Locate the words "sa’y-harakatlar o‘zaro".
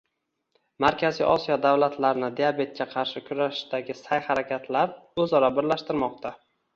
3.99-5.51